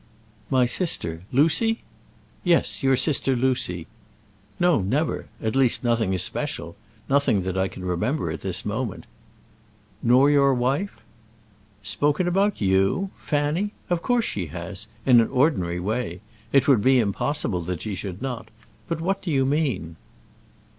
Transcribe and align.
"My 0.49 0.65
sister; 0.65 1.21
Lucy?" 1.31 1.83
"Yes; 2.43 2.81
your 2.81 2.95
sister 2.95 3.35
Lucy." 3.35 3.85
"No, 4.59 4.81
never; 4.81 5.27
at 5.43 5.55
least 5.55 5.83
nothing 5.83 6.15
especial; 6.15 6.75
nothing 7.07 7.43
that 7.43 7.55
I 7.55 7.67
can 7.67 7.85
remember 7.85 8.31
at 8.31 8.41
this 8.41 8.65
moment." 8.65 9.05
"Nor 10.01 10.31
your 10.31 10.55
wife?" 10.55 11.01
"Spoken 11.83 12.27
about 12.27 12.59
you! 12.59 13.11
Fanny? 13.15 13.73
Of 13.91 14.01
course 14.01 14.25
she 14.25 14.47
has, 14.47 14.87
in 15.05 15.21
an 15.21 15.27
ordinary 15.29 15.79
way. 15.79 16.21
It 16.51 16.67
would 16.67 16.81
be 16.81 16.97
impossible 16.97 17.61
that 17.65 17.83
she 17.83 17.93
should 17.93 18.23
not. 18.23 18.49
But 18.87 19.01
what 19.01 19.21
do 19.21 19.29
you 19.29 19.45
mean?" 19.45 19.97